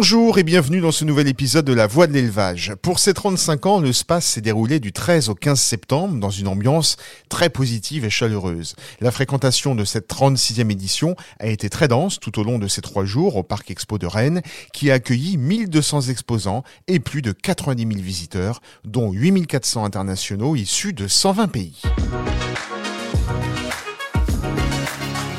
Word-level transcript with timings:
Bonjour 0.00 0.38
et 0.38 0.44
bienvenue 0.44 0.80
dans 0.80 0.92
ce 0.92 1.04
nouvel 1.04 1.28
épisode 1.28 1.66
de 1.66 1.74
La 1.74 1.86
Voix 1.86 2.06
de 2.06 2.14
l'élevage. 2.14 2.72
Pour 2.80 2.98
ces 2.98 3.12
35 3.12 3.66
ans, 3.66 3.80
le 3.80 3.92
SPACE 3.92 4.24
s'est 4.24 4.40
déroulé 4.40 4.80
du 4.80 4.94
13 4.94 5.28
au 5.28 5.34
15 5.34 5.60
septembre 5.60 6.18
dans 6.18 6.30
une 6.30 6.48
ambiance 6.48 6.96
très 7.28 7.50
positive 7.50 8.06
et 8.06 8.10
chaleureuse. 8.10 8.76
La 9.02 9.10
fréquentation 9.10 9.74
de 9.74 9.84
cette 9.84 10.08
36e 10.08 10.70
édition 10.70 11.16
a 11.38 11.48
été 11.48 11.68
très 11.68 11.86
dense 11.86 12.18
tout 12.18 12.40
au 12.40 12.44
long 12.44 12.58
de 12.58 12.66
ces 12.66 12.80
trois 12.80 13.04
jours 13.04 13.36
au 13.36 13.42
Parc 13.42 13.70
Expo 13.70 13.98
de 13.98 14.06
Rennes 14.06 14.40
qui 14.72 14.90
a 14.90 14.94
accueilli 14.94 15.36
1200 15.36 16.08
exposants 16.08 16.64
et 16.88 16.98
plus 16.98 17.20
de 17.20 17.32
90 17.32 17.86
000 17.86 18.00
visiteurs, 18.00 18.62
dont 18.86 19.12
8400 19.12 19.84
internationaux 19.84 20.56
issus 20.56 20.94
de 20.94 21.08
120 21.08 21.48
pays. 21.48 21.82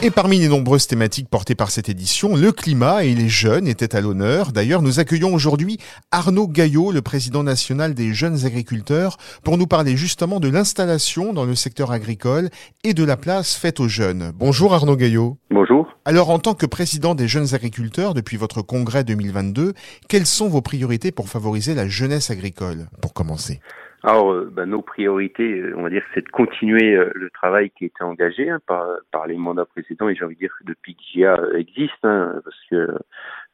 Et 0.03 0.09
parmi 0.09 0.39
les 0.39 0.47
nombreuses 0.47 0.87
thématiques 0.87 1.29
portées 1.29 1.53
par 1.53 1.69
cette 1.69 1.87
édition, 1.87 2.35
le 2.35 2.51
climat 2.51 3.03
et 3.03 3.13
les 3.13 3.29
jeunes 3.29 3.67
étaient 3.67 3.95
à 3.95 4.01
l'honneur. 4.01 4.51
D'ailleurs, 4.51 4.81
nous 4.81 4.99
accueillons 4.99 5.31
aujourd'hui 5.31 5.77
Arnaud 6.09 6.47
Gaillot, 6.47 6.91
le 6.91 7.03
président 7.03 7.43
national 7.43 7.93
des 7.93 8.11
jeunes 8.11 8.43
agriculteurs, 8.47 9.17
pour 9.43 9.59
nous 9.59 9.67
parler 9.67 9.95
justement 9.95 10.39
de 10.39 10.49
l'installation 10.49 11.33
dans 11.33 11.45
le 11.45 11.53
secteur 11.53 11.91
agricole 11.91 12.49
et 12.83 12.95
de 12.95 13.03
la 13.03 13.15
place 13.15 13.55
faite 13.55 13.79
aux 13.79 13.87
jeunes. 13.87 14.31
Bonjour 14.35 14.73
Arnaud 14.73 14.95
Gaillot. 14.95 15.37
Bonjour. 15.51 15.85
Alors, 16.05 16.31
en 16.31 16.39
tant 16.39 16.55
que 16.55 16.65
président 16.65 17.13
des 17.13 17.27
jeunes 17.27 17.53
agriculteurs 17.53 18.15
depuis 18.15 18.37
votre 18.37 18.63
congrès 18.63 19.03
2022, 19.03 19.73
quelles 20.09 20.25
sont 20.25 20.49
vos 20.49 20.61
priorités 20.61 21.11
pour 21.11 21.29
favoriser 21.29 21.75
la 21.75 21.87
jeunesse 21.87 22.31
agricole, 22.31 22.87
pour 23.03 23.13
commencer 23.13 23.59
alors, 24.03 24.31
euh, 24.33 24.49
bah, 24.51 24.65
nos 24.65 24.81
priorités, 24.81 25.59
euh, 25.59 25.75
on 25.77 25.83
va 25.83 25.89
dire, 25.89 26.03
c'est 26.13 26.25
de 26.25 26.29
continuer 26.29 26.95
euh, 26.95 27.11
le 27.13 27.29
travail 27.29 27.69
qui 27.69 27.85
était 27.85 28.03
engagé 28.03 28.49
hein, 28.49 28.59
par, 28.65 28.83
par 29.11 29.27
les 29.27 29.37
mandats 29.37 29.65
précédents, 29.65 30.09
et 30.09 30.15
j'ai 30.15 30.25
envie 30.25 30.35
de 30.35 30.39
dire 30.39 30.55
depuis 30.65 30.95
que 30.95 31.01
JIA 31.13 31.37
existe, 31.55 32.03
hein, 32.03 32.41
parce 32.43 32.59
que 32.69 32.97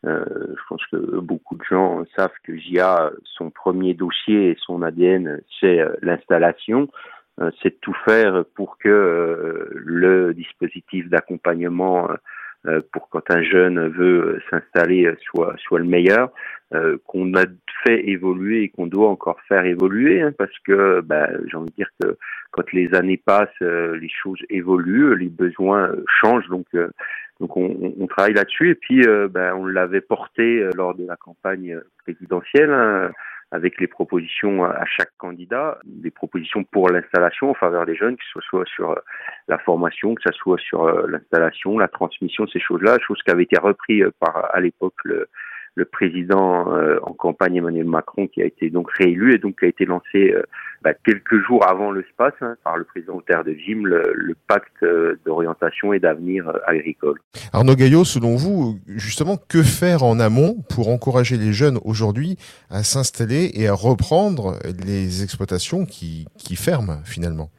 je 0.04 0.62
pense 0.70 0.86
que 0.86 1.20
beaucoup 1.20 1.58
de 1.58 1.64
gens 1.64 2.06
savent 2.16 2.32
que 2.44 2.56
JIA, 2.56 3.12
son 3.26 3.50
premier 3.50 3.94
dossier 3.94 4.52
et 4.52 4.58
son 4.60 4.82
ADN, 4.82 5.42
c'est 5.60 5.80
l'installation. 6.02 6.88
c'est 7.62 7.72
de 7.72 7.80
tout 7.82 7.96
faire 8.06 8.46
pour 8.56 8.78
que 8.78 9.70
le 9.74 10.34
dispositif 10.34 11.10
d'accompagnement 11.10 12.08
pour 12.92 13.10
quand 13.10 13.32
un 13.32 13.44
jeune 13.44 13.88
veut 13.88 14.42
s'installer 14.50 15.14
soit 15.22 15.56
soit 15.58 15.80
le 15.80 15.86
meilleur. 15.86 16.32
Euh, 16.74 16.98
qu'on 17.08 17.34
a 17.36 17.46
fait 17.86 18.10
évoluer 18.10 18.64
et 18.64 18.68
qu'on 18.68 18.88
doit 18.88 19.08
encore 19.08 19.40
faire 19.48 19.64
évoluer, 19.64 20.22
hein, 20.22 20.34
parce 20.38 20.52
que 20.66 21.00
bah, 21.00 21.30
j'ai 21.46 21.56
envie 21.56 21.70
de 21.70 21.76
dire 21.76 21.90
que 22.02 22.18
quand 22.52 22.70
les 22.74 22.94
années 22.94 23.16
passent, 23.16 23.48
euh, 23.62 23.98
les 23.98 24.10
choses 24.10 24.40
évoluent, 24.50 25.16
les 25.16 25.30
besoins 25.30 25.94
changent, 26.20 26.50
donc 26.50 26.66
euh, 26.76 26.90
donc 27.40 27.56
on, 27.56 27.94
on 27.98 28.08
travaille 28.08 28.34
là-dessus. 28.34 28.72
Et 28.72 28.76
puis 28.76 29.02
bah, 29.30 29.56
on 29.56 29.66
l'avait 29.66 30.02
porté 30.02 30.68
lors 30.76 30.94
de 30.94 31.08
la 31.08 31.16
campagne 31.16 31.80
présidentielle. 32.04 32.72
Hein, 32.72 33.12
avec 33.52 33.80
les 33.80 33.88
propositions 33.88 34.66
à 34.66 34.86
chaque 34.86 35.12
candidat, 35.18 35.80
des 35.86 36.12
propositions 36.12 36.64
pour 36.66 36.90
l'installation 36.90 37.52
en 37.52 37.54
faveur 37.54 37.86
des 37.86 37.96
jeunes, 37.96 38.18
que 38.18 38.24
ce 38.34 38.42
soit 38.42 38.66
sur 38.66 39.00
la 39.48 39.58
formation, 39.60 40.16
que 40.16 40.22
ce 40.26 40.34
soit 40.34 40.60
sur 40.60 40.86
l'installation, 41.08 41.80
la 41.80 41.88
transmission, 41.88 42.46
ces 42.48 42.60
choses-là, 42.60 42.98
choses 43.00 43.22
qui 43.24 43.32
avaient 43.32 43.44
été 43.44 43.60
reprises 43.60 44.10
par 44.20 44.54
à 44.54 44.60
l'époque 44.60 44.96
le, 45.06 45.30
le 45.78 45.86
président 45.86 46.74
euh, 46.74 46.98
en 47.04 47.14
campagne 47.14 47.58
Emmanuel 47.58 47.86
Macron 47.86 48.28
qui 48.28 48.42
a 48.42 48.46
été 48.46 48.72
donc 48.72 48.90
réélu 48.92 49.36
et 49.36 49.38
donc 49.38 49.60
qui 49.60 49.66
a 49.66 49.68
été 49.68 49.86
lancé 49.86 50.34
euh, 50.34 50.42
bah, 50.82 50.94
quelques 51.06 51.40
jours 51.46 51.70
avant 51.70 51.92
le 51.92 52.04
SPACE 52.14 52.34
hein, 52.42 52.56
par 52.64 52.78
le 52.78 52.84
président 52.84 53.22
Terre 53.22 53.44
de 53.44 53.54
Gym, 53.54 53.86
le, 53.86 54.36
pacte 54.48 54.82
euh, 54.82 55.20
d'orientation 55.24 55.94
et 55.94 56.00
d'avenir 56.00 56.52
agricole. 56.66 57.20
Arnaud 57.54 57.76
Gaillot, 57.76 58.06
selon 58.06 58.36
vous, 58.36 58.80
justement, 58.88 59.38
que 59.38 59.62
faire 59.62 60.04
en 60.04 60.20
amont 60.20 60.56
pour 60.68 60.90
encourager 60.90 61.38
les 61.38 61.54
jeunes 61.54 61.78
aujourd'hui 61.86 62.38
à 62.72 62.82
s'installer 62.82 63.52
et 63.54 63.68
à 63.68 63.74
reprendre 63.74 64.54
les 64.84 65.24
exploitations 65.24 65.86
qui, 65.86 66.26
qui 66.40 66.56
ferment 66.56 67.04
finalement? 67.06 67.52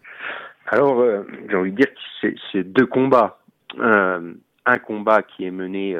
Alors, 0.67 1.05
j'ai 1.49 1.57
envie 1.57 1.71
de 1.71 1.77
dire 1.77 1.87
que 2.23 2.29
c'est 2.51 2.65
deux 2.65 2.87
combats. 2.87 3.39
un 3.79 4.79
combat 4.85 5.23
qui 5.23 5.45
est 5.45 5.53
mené 5.53 5.97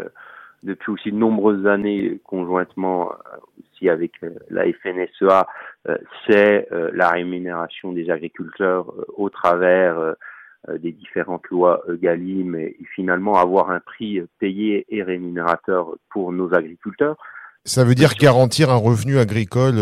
depuis 0.63 0.93
aussi 0.93 1.11
de 1.13 1.17
nombreuses 1.17 1.67
années 1.67 2.21
conjointement 2.25 3.13
euh, 3.13 3.37
aussi 3.61 3.89
avec 3.89 4.13
euh, 4.23 4.31
la 4.51 4.65
FNSEA, 4.65 5.47
euh, 5.89 5.97
c'est 6.27 6.69
la 6.93 7.11
rémunération 7.11 7.93
des 7.93 8.11
agriculteurs 8.11 8.93
au 9.17 9.31
travers 9.31 10.15
des 10.69 10.93
différentes 10.93 11.47
lois 11.51 11.83
GALIM 11.89 12.57
et, 12.57 12.77
finalement 12.95 13.37
avoir 13.37 13.71
un 13.71 13.81
prix 13.81 14.21
payé 14.39 14.85
et 14.89 15.03
rémunérateur 15.03 15.95
pour 16.11 16.33
nos 16.33 16.53
agriculteurs. 16.55 17.17
Ça 17.65 17.85
veut 17.85 17.95
dire 17.95 18.11
garantir 18.19 18.71
un 18.71 18.77
revenu 18.77 19.19
agricole 19.19 19.77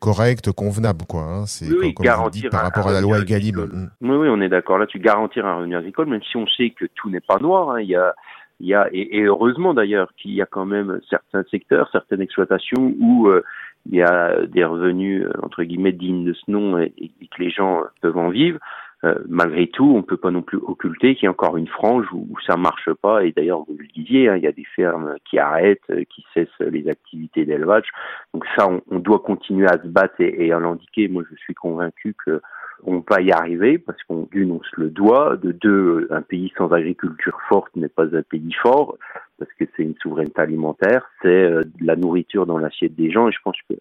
correct, 0.00 0.52
convenable, 0.52 1.04
quoi. 1.08 1.22
Hein. 1.22 1.46
C'est 1.46 1.70
oui, 1.72 1.94
comme 1.94 2.04
garantir 2.04 2.50
par 2.50 2.62
rapport 2.62 2.88
à 2.88 2.92
la 2.92 3.00
loi 3.00 3.20
Egalim. 3.20 3.56
Mm. 3.56 3.90
Oui, 4.02 4.16
oui, 4.16 4.28
on 4.30 4.40
est 4.40 4.48
d'accord 4.48 4.78
là-dessus. 4.78 4.98
Garantir 4.98 5.46
un 5.46 5.56
revenu 5.56 5.76
agricole, 5.76 6.08
même 6.08 6.22
si 6.22 6.36
on 6.36 6.46
sait 6.46 6.70
que 6.70 6.86
tout 6.94 7.08
n'est 7.10 7.20
pas 7.20 7.38
noir. 7.38 7.70
Hein. 7.70 7.80
Il 7.80 7.88
y 7.88 7.96
a 7.96 8.14
il 8.60 8.66
y 8.66 8.74
a, 8.74 8.88
et, 8.92 9.22
heureusement 9.22 9.74
d'ailleurs 9.74 10.12
qu'il 10.16 10.32
y 10.32 10.42
a 10.42 10.46
quand 10.46 10.66
même 10.66 11.00
certains 11.08 11.44
secteurs, 11.50 11.88
certaines 11.90 12.20
exploitations 12.20 12.94
où 13.00 13.28
euh, 13.28 13.42
il 13.86 13.96
y 13.96 14.02
a 14.02 14.46
des 14.46 14.64
revenus 14.64 15.26
euh, 15.26 15.32
entre 15.42 15.64
guillemets 15.64 15.92
dignes 15.92 16.24
de 16.24 16.32
ce 16.32 16.50
nom 16.50 16.78
et, 16.78 16.92
que 17.30 17.42
les 17.42 17.50
gens 17.50 17.82
peuvent 18.00 18.18
en 18.18 18.30
vivre. 18.30 18.58
Euh, 19.04 19.16
malgré 19.28 19.66
tout, 19.66 19.94
on 19.96 20.02
peut 20.02 20.16
pas 20.16 20.30
non 20.30 20.42
plus 20.42 20.58
occulter 20.58 21.16
qu'il 21.16 21.24
y 21.24 21.26
a 21.26 21.32
encore 21.32 21.56
une 21.56 21.66
frange 21.66 22.06
où, 22.12 22.28
ça 22.46 22.56
marche 22.56 22.88
pas. 23.02 23.24
Et 23.24 23.32
d'ailleurs, 23.32 23.64
vous 23.64 23.76
le 23.76 23.88
disiez, 23.88 24.28
hein, 24.28 24.36
il 24.36 24.44
y 24.44 24.46
a 24.46 24.52
des 24.52 24.66
fermes 24.76 25.16
qui 25.28 25.40
arrêtent, 25.40 25.90
qui 26.08 26.24
cessent 26.32 26.48
les 26.60 26.88
activités 26.88 27.44
d'élevage. 27.44 27.88
Donc 28.32 28.44
ça, 28.56 28.68
on, 28.68 28.80
on, 28.92 29.00
doit 29.00 29.18
continuer 29.18 29.66
à 29.66 29.82
se 29.82 29.88
battre 29.88 30.20
et, 30.20 30.46
et 30.46 30.52
à 30.52 30.60
l'indiquer. 30.60 31.08
Moi, 31.08 31.24
je 31.28 31.34
suis 31.34 31.54
convaincu 31.54 32.14
que 32.24 32.40
on 32.84 33.02
va 33.08 33.20
y 33.20 33.30
arriver 33.30 33.78
parce 33.78 34.02
qu'on 34.04 34.28
d'une 34.30 34.52
on 34.52 34.62
se 34.62 34.80
le 34.80 34.90
doit, 34.90 35.36
de 35.36 35.52
deux 35.52 36.08
un 36.10 36.22
pays 36.22 36.52
sans 36.56 36.72
agriculture 36.72 37.38
forte 37.48 37.74
n'est 37.76 37.88
pas 37.88 38.14
un 38.16 38.22
pays 38.22 38.52
fort 38.60 38.96
parce 39.38 39.52
que 39.54 39.64
c'est 39.76 39.82
une 39.82 39.94
souveraineté 40.00 40.40
alimentaire, 40.40 41.04
c'est 41.22 41.28
euh, 41.28 41.62
de 41.62 41.86
la 41.86 41.96
nourriture 41.96 42.46
dans 42.46 42.58
l'assiette 42.58 42.94
des 42.94 43.10
gens 43.10 43.28
et 43.28 43.32
je 43.32 43.38
pense 43.44 43.56
que 43.68 43.74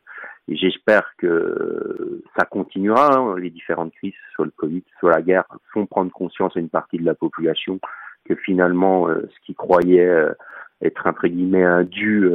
et 0.47 0.55
j'espère 0.55 1.13
que 1.17 2.21
ça 2.37 2.45
continuera. 2.45 3.15
Hein, 3.15 3.37
les 3.37 3.51
différentes 3.51 3.93
crises, 3.93 4.13
soit 4.33 4.45
le 4.45 4.51
Covid, 4.51 4.83
soit 4.99 5.11
la 5.11 5.21
guerre, 5.21 5.45
font 5.71 5.85
prendre 5.85 6.11
conscience 6.11 6.57
à 6.57 6.59
une 6.59 6.69
partie 6.69 6.97
de 6.97 7.05
la 7.05 7.13
population 7.13 7.79
que 8.25 8.35
finalement 8.35 9.07
euh, 9.07 9.27
ce 9.33 9.45
qui 9.45 9.55
croyait 9.55 10.05
euh, 10.05 10.33
être 10.81 11.05
entre 11.05 11.27
guillemets 11.27 11.63
un 11.63 11.83
dû, 11.83 12.27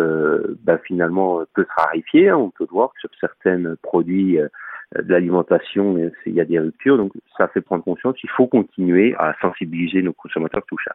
bah, 0.62 0.78
finalement 0.78 1.42
peut 1.54 1.64
se 1.64 1.82
rarifier. 1.82 2.28
Hein. 2.28 2.36
On 2.36 2.50
peut 2.50 2.66
voir 2.70 2.92
que 2.94 3.00
sur 3.00 3.10
certains 3.20 3.74
produits 3.82 4.38
de 4.94 5.10
l'alimentation, 5.10 6.10
il 6.26 6.32
y 6.32 6.40
a 6.40 6.44
des 6.44 6.58
ruptures. 6.58 6.96
Donc 6.96 7.12
ça 7.36 7.48
fait 7.48 7.60
prendre 7.60 7.84
conscience 7.84 8.16
qu'il 8.16 8.30
faut 8.30 8.46
continuer 8.46 9.14
à 9.18 9.34
sensibiliser 9.40 10.02
nos 10.02 10.12
consommateurs 10.12 10.62
tout 10.66 10.78
ça. 10.84 10.94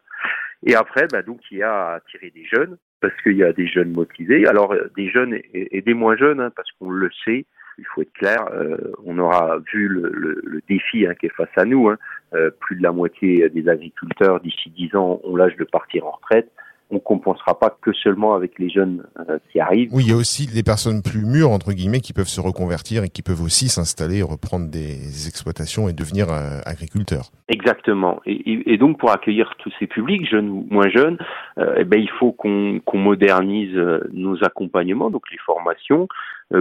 Et 0.65 0.75
après, 0.75 1.07
bah, 1.11 1.21
donc 1.21 1.39
il 1.51 1.57
y 1.57 1.63
a 1.63 1.93
à 1.93 1.99
tirer 2.01 2.31
des 2.31 2.45
jeunes 2.45 2.77
parce 3.01 3.13
qu'il 3.21 3.35
y 3.35 3.43
a 3.43 3.51
des 3.51 3.67
jeunes 3.67 3.91
motivés. 3.91 4.47
Alors 4.47 4.75
des 4.95 5.09
jeunes 5.09 5.37
et, 5.53 5.81
des 5.81 5.93
moins 5.93 6.15
jeunes, 6.15 6.39
hein, 6.39 6.51
parce 6.55 6.69
qu'on 6.73 6.89
le 6.89 7.09
sait. 7.25 7.45
Il 7.77 7.85
faut 7.85 8.01
être 8.01 8.13
clair, 8.13 8.45
euh, 8.51 8.77
on 9.05 9.17
aura 9.17 9.57
vu 9.73 9.87
le, 9.87 10.11
le, 10.13 10.61
défi 10.67 11.07
hein, 11.07 11.15
qui 11.15 11.27
est 11.27 11.33
face 11.35 11.49
à 11.55 11.65
nous. 11.65 11.89
Hein. 11.89 11.97
Euh, 12.33 12.51
plus 12.59 12.75
de 12.75 12.83
la 12.83 12.91
moitié 12.91 13.49
des 13.49 13.67
agriculteurs 13.67 14.39
d'ici 14.39 14.69
10 14.69 14.95
ans 14.95 15.19
ont 15.23 15.35
l'âge 15.35 15.55
de 15.55 15.63
partir 15.63 16.05
en 16.05 16.11
retraite 16.11 16.51
on 16.91 16.99
compensera 16.99 17.57
pas 17.57 17.75
que 17.81 17.93
seulement 17.93 18.35
avec 18.35 18.59
les 18.59 18.69
jeunes 18.69 19.03
euh, 19.29 19.39
qui 19.51 19.59
arrivent. 19.59 19.89
Oui, 19.93 20.03
il 20.05 20.09
y 20.11 20.13
a 20.13 20.17
aussi 20.17 20.47
les 20.53 20.63
personnes 20.63 21.01
plus 21.01 21.25
mûres 21.25 21.51
entre 21.51 21.71
guillemets 21.71 22.01
qui 22.01 22.13
peuvent 22.13 22.27
se 22.27 22.41
reconvertir 22.41 23.03
et 23.03 23.09
qui 23.09 23.21
peuvent 23.21 23.41
aussi 23.41 23.69
s'installer, 23.69 24.21
reprendre 24.21 24.69
des 24.69 25.27
exploitations 25.27 25.87
et 25.87 25.93
devenir 25.93 26.27
euh, 26.29 26.59
agriculteurs. 26.65 27.31
Exactement. 27.47 28.21
Et, 28.25 28.77
donc 28.77 28.97
pour 28.99 29.11
accueillir 29.11 29.53
tous 29.59 29.71
ces 29.79 29.87
publics, 29.87 30.27
jeunes 30.29 30.49
ou 30.49 30.67
moins 30.69 30.89
jeunes, 30.89 31.17
euh, 31.57 31.75
eh 31.77 31.83
ben 31.83 31.99
il 31.99 32.09
faut 32.09 32.31
qu'on 32.31 32.81
modernise 32.93 33.75
nos 34.11 34.43
accompagnements, 34.43 35.09
donc 35.09 35.23
les 35.31 35.37
formations, 35.45 36.07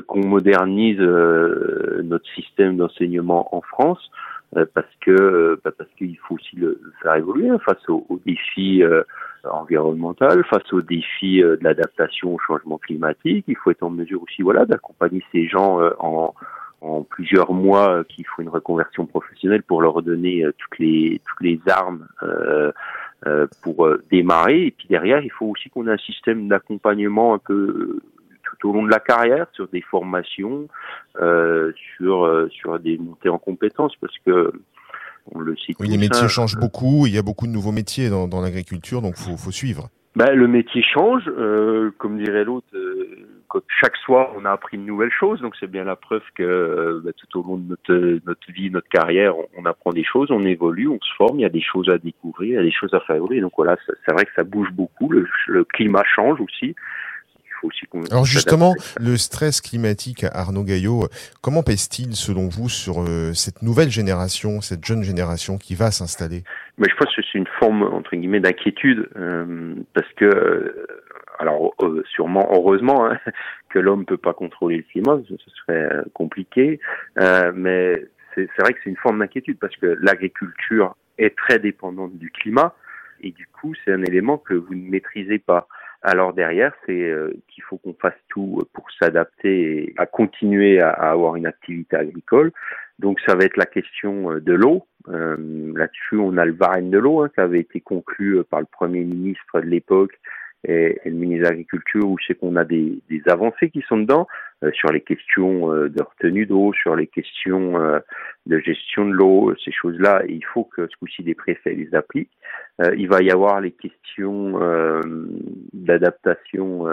qu'on 0.06 0.26
modernise 0.26 0.98
notre 1.00 2.28
système 2.34 2.76
d'enseignement 2.76 3.54
en 3.54 3.60
France. 3.62 4.10
Parce 4.52 4.94
que 5.00 5.60
bah, 5.64 5.70
parce 5.76 5.90
qu'il 5.96 6.18
faut 6.18 6.34
aussi 6.34 6.56
le, 6.56 6.80
faire 7.02 7.14
évoluer 7.14 7.50
face 7.64 7.88
aux, 7.88 8.04
aux 8.08 8.20
défis 8.24 8.82
environnementale, 9.44 10.44
face 10.44 10.72
aux 10.72 10.82
défis 10.82 11.42
euh, 11.42 11.56
de 11.56 11.64
l'adaptation 11.64 12.34
au 12.34 12.38
changement 12.38 12.78
climatique. 12.78 13.44
Il 13.48 13.56
faut 13.56 13.70
être 13.70 13.82
en 13.82 13.90
mesure 13.90 14.22
aussi 14.22 14.42
voilà, 14.42 14.66
d'accompagner 14.66 15.22
ces 15.32 15.46
gens 15.46 15.80
euh, 15.80 15.90
en, 15.98 16.34
en 16.80 17.02
plusieurs 17.02 17.52
mois 17.52 17.90
euh, 17.90 18.04
qui 18.04 18.24
font 18.24 18.42
une 18.42 18.48
reconversion 18.48 19.06
professionnelle 19.06 19.62
pour 19.62 19.82
leur 19.82 20.02
donner 20.02 20.44
toutes 20.58 20.78
les 20.78 21.20
toutes 21.26 21.40
les 21.40 21.60
armes 21.68 22.06
euh, 22.22 23.46
pour 23.62 23.86
démarrer. 24.10 24.66
Et 24.66 24.70
puis 24.70 24.86
derrière, 24.88 25.22
il 25.22 25.30
faut 25.30 25.46
aussi 25.46 25.68
qu'on 25.68 25.86
ait 25.86 25.92
un 25.92 25.98
système 25.98 26.48
d'accompagnement 26.48 27.34
un 27.34 27.38
peu 27.38 28.00
tout 28.60 28.70
au 28.70 28.72
long 28.72 28.84
de 28.84 28.90
la 28.90 29.00
carrière, 29.00 29.46
sur 29.52 29.68
des 29.68 29.82
formations, 29.82 30.68
sur 31.96 32.48
sur 32.50 32.78
des 32.78 32.98
montées 32.98 33.28
en 33.28 33.38
compétences, 33.38 33.94
parce 34.00 34.16
que 34.24 34.52
on 35.32 35.40
le 35.40 35.56
cite. 35.56 35.76
Oui, 35.80 35.88
les 35.88 35.98
métiers 35.98 36.28
changent 36.28 36.56
beaucoup. 36.56 37.06
Il 37.06 37.14
y 37.14 37.18
a 37.18 37.22
beaucoup 37.22 37.46
de 37.46 37.52
nouveaux 37.52 37.72
métiers 37.72 38.08
dans, 38.08 38.28
dans 38.28 38.40
l'agriculture, 38.40 39.02
donc 39.02 39.16
faut 39.16 39.36
faut 39.36 39.50
suivre. 39.50 39.88
Ben, 40.16 40.34
le 40.34 40.48
métier 40.48 40.82
change, 40.82 41.24
comme 41.98 42.18
dirait 42.18 42.44
l'autre 42.44 42.66
chaque 43.68 43.96
soir, 43.96 44.30
on 44.36 44.44
a 44.44 44.50
appris 44.50 44.76
une 44.76 44.86
nouvelle 44.86 45.10
chose. 45.10 45.40
Donc, 45.40 45.54
c'est 45.58 45.70
bien 45.70 45.84
la 45.84 45.96
preuve 45.96 46.22
que 46.34 46.42
euh, 46.42 47.00
bah, 47.04 47.10
tout 47.16 47.38
au 47.38 47.42
long 47.42 47.56
de 47.56 47.68
notre, 47.68 48.20
notre 48.26 48.52
vie, 48.52 48.70
notre 48.70 48.88
carrière, 48.88 49.34
on, 49.56 49.64
apprend 49.64 49.90
des 49.90 50.04
choses, 50.04 50.30
on 50.30 50.44
évolue, 50.44 50.88
on 50.88 51.00
se 51.00 51.14
forme. 51.16 51.38
Il 51.38 51.42
y 51.42 51.46
a 51.46 51.50
des 51.50 51.62
choses 51.62 51.88
à 51.88 51.98
découvrir, 51.98 52.48
il 52.48 52.54
y 52.54 52.58
a 52.58 52.62
des 52.62 52.72
choses 52.72 52.94
à 52.94 53.00
faire 53.00 53.16
évoluer. 53.16 53.40
Donc 53.40 53.52
voilà, 53.56 53.76
c'est 53.86 54.12
vrai 54.12 54.24
que 54.24 54.32
ça 54.36 54.44
bouge 54.44 54.70
beaucoup. 54.72 55.08
Le, 55.08 55.64
climat 55.64 56.04
change 56.04 56.40
aussi. 56.40 56.74
Aussi 57.62 57.86
Alors 58.10 58.24
justement, 58.24 58.74
le 58.98 59.16
stress 59.16 59.60
climatique, 59.60 60.24
Arnaud 60.32 60.64
Gaillot, 60.64 61.08
comment 61.42 61.62
pèse-t-il 61.62 62.14
selon 62.14 62.48
vous 62.48 62.68
sur 62.68 63.02
euh, 63.02 63.32
cette 63.34 63.62
nouvelle 63.62 63.90
génération, 63.90 64.60
cette 64.60 64.84
jeune 64.84 65.02
génération 65.02 65.58
qui 65.58 65.74
va 65.74 65.90
s'installer? 65.90 66.42
Mais 66.78 66.86
je 66.90 66.96
pense 66.96 67.14
que 67.14 67.22
c'est 67.22 67.38
une 67.38 67.48
forme 67.58 67.82
entre 67.82 68.16
guillemets 68.16 68.40
d'inquiétude 68.40 69.08
euh, 69.16 69.74
parce 69.94 70.10
que 70.16 70.86
alors 71.40 71.74
euh, 71.80 72.02
sûrement 72.10 72.48
heureusement 72.52 73.06
hein, 73.06 73.18
que 73.70 73.78
l'homme 73.78 74.04
peut 74.04 74.18
pas 74.18 74.34
contrôler 74.34 74.76
le 74.76 74.82
climat, 74.82 75.18
ce 75.26 75.50
serait 75.50 75.92
euh, 75.92 76.02
compliqué, 76.12 76.78
euh, 77.18 77.50
mais 77.54 78.04
c'est 78.34 78.48
vrai 78.60 78.74
que 78.74 78.78
c'est 78.84 78.90
une 78.90 78.96
forme 78.96 79.18
d'inquiétude 79.18 79.58
parce 79.58 79.74
que 79.76 79.98
l'agriculture 80.00 80.94
est 81.18 81.36
très 81.36 81.58
dépendante 81.58 82.16
du 82.16 82.30
climat 82.30 82.74
et 83.22 83.32
du 83.32 83.46
coup 83.46 83.74
c'est 83.84 83.92
un 83.92 84.02
élément 84.02 84.38
que 84.38 84.54
vous 84.54 84.74
ne 84.74 84.88
maîtrisez 84.88 85.38
pas. 85.38 85.66
Alors 86.02 86.32
derrière, 86.32 86.72
c'est 86.86 87.12
qu'il 87.48 87.62
faut 87.64 87.76
qu'on 87.76 87.94
fasse 87.94 88.14
tout 88.28 88.58
pour 88.72 88.86
s'adapter 88.98 89.84
et 89.84 89.94
à 89.98 90.06
continuer 90.06 90.80
à, 90.80 90.90
avoir 90.90 91.36
une 91.36 91.46
activité 91.46 91.96
agricole. 91.96 92.52
Donc 92.98 93.20
ça 93.26 93.34
va 93.34 93.44
être 93.44 93.56
la 93.56 93.66
question 93.66 94.38
de 94.38 94.52
l'eau. 94.52 94.86
Là-dessus, 95.06 96.16
on 96.16 96.36
a 96.38 96.44
le 96.44 96.52
Varenne 96.52 96.90
de 96.90 96.98
l'eau 96.98 97.22
hein, 97.22 97.30
qui 97.34 97.40
avait 97.40 97.60
été 97.60 97.80
conclu 97.80 98.42
par 98.48 98.60
le 98.60 98.66
Premier 98.66 99.04
ministre 99.04 99.60
de 99.60 99.66
l'époque 99.66 100.18
et, 100.64 101.00
le 101.04 101.12
ministre 101.12 101.44
de 101.44 101.48
l'Agriculture, 101.48 102.08
où 102.08 102.16
c'est 102.26 102.34
qu'on 102.34 102.56
a 102.56 102.64
des, 102.64 102.98
des, 103.08 103.22
avancées 103.26 103.70
qui 103.70 103.82
sont 103.88 103.98
dedans 103.98 104.26
euh, 104.62 104.70
sur 104.72 104.90
les 104.92 105.00
questions 105.00 105.72
euh, 105.72 105.88
de 105.88 106.02
retenue 106.02 106.46
d'eau, 106.46 106.72
sur 106.74 106.96
les 106.96 107.06
questions 107.06 107.80
euh, 107.80 107.98
de 108.46 108.58
gestion 108.58 109.06
de 109.06 109.12
l'eau, 109.12 109.54
ces 109.64 109.72
choses-là. 109.72 110.22
Il 110.28 110.44
faut 110.44 110.64
que 110.64 110.86
ce 110.86 110.96
coup-ci 110.96 111.22
les 111.22 111.34
préfets 111.34 111.74
les 111.74 111.94
appliquent. 111.94 112.36
il 112.96 113.08
va 113.08 113.22
y 113.22 113.30
avoir 113.30 113.60
les 113.60 113.72
questions 113.72 114.58
d'adaptation 115.72 116.86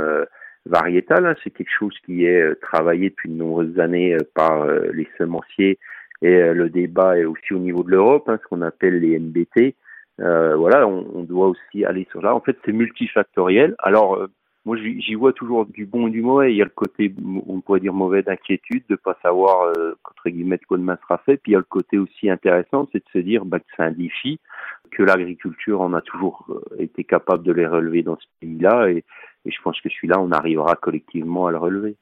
variétale. 0.65 1.25
Hein. 1.25 1.35
C'est 1.43 1.51
quelque 1.51 1.71
chose 1.71 1.97
qui 2.05 2.25
est 2.25 2.59
travaillé 2.61 3.09
depuis 3.09 3.29
de 3.29 3.35
nombreuses 3.35 3.79
années 3.79 4.17
par 4.33 4.67
les 4.67 5.07
semenciers 5.17 5.79
et 6.21 6.53
le 6.53 6.69
débat 6.69 7.17
est 7.17 7.25
aussi 7.25 7.53
au 7.53 7.59
niveau 7.59 7.83
de 7.83 7.91
l'Europe, 7.91 8.27
hein, 8.27 8.39
ce 8.41 8.47
qu'on 8.47 8.61
appelle 8.61 8.99
les 8.99 9.19
NBT. 9.19 9.75
Euh, 10.19 10.55
voilà, 10.55 10.87
on, 10.87 11.05
on, 11.13 11.23
doit 11.23 11.47
aussi 11.47 11.85
aller 11.85 12.07
sur 12.11 12.21
là. 12.21 12.33
En 12.33 12.39
fait, 12.39 12.57
c'est 12.65 12.71
multifactoriel. 12.71 13.75
Alors, 13.79 14.15
euh, 14.15 14.27
moi, 14.67 14.75
j'y 14.75 15.15
vois 15.15 15.31
toujours 15.31 15.65
du 15.65 15.85
bon 15.85 16.07
et 16.07 16.11
du 16.11 16.21
mauvais. 16.21 16.51
Il 16.51 16.57
y 16.57 16.61
a 16.61 16.65
le 16.65 16.71
côté, 16.71 17.15
on 17.47 17.61
pourrait 17.61 17.79
dire 17.79 17.93
mauvais 17.93 18.21
d'inquiétude, 18.21 18.83
de 18.89 18.97
pas 18.97 19.17
savoir 19.21 19.61
euh, 19.61 19.93
entre 20.03 20.29
guillemets 20.29 20.57
de 20.57 20.65
quoi 20.65 20.77
demain 20.77 20.97
sera 21.03 21.19
fait. 21.19 21.37
Puis 21.37 21.51
il 21.51 21.53
y 21.53 21.55
a 21.55 21.59
le 21.59 21.63
côté 21.63 21.97
aussi 21.97 22.29
intéressant, 22.29 22.85
c'est 22.91 22.99
de 22.99 23.09
se 23.13 23.19
dire 23.19 23.45
bah, 23.45 23.59
que 23.61 23.65
c'est 23.77 23.83
un 23.83 23.91
défi, 23.91 24.41
que 24.91 25.03
l'agriculture 25.03 25.79
en 25.79 25.93
a 25.93 26.01
toujours 26.01 26.45
euh, 26.49 26.81
été 26.83 27.05
capable 27.05 27.45
de 27.45 27.53
les 27.53 27.65
relever 27.65 28.03
dans 28.03 28.17
ce 28.17 28.25
pays-là, 28.41 28.89
et, 28.89 29.05
et 29.47 29.51
je 29.51 29.61
pense 29.63 29.79
que 29.79 29.89
celui-là, 29.89 30.19
on 30.19 30.31
arrivera 30.31 30.75
collectivement 30.75 31.47
à 31.47 31.51
le 31.51 31.57
relever. 31.57 31.95